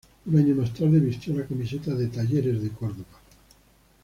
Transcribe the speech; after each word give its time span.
Un 0.25 0.35
año 0.39 0.55
más 0.55 0.73
tarde 0.73 0.99
vistió 0.99 1.31
la 1.37 1.45
camiseta 1.45 1.93
de 1.93 2.07
Talleres 2.07 2.59
de 2.63 2.71
Córdoba. 2.71 3.19